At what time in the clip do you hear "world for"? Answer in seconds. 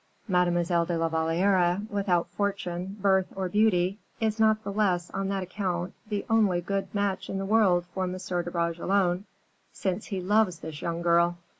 7.45-8.05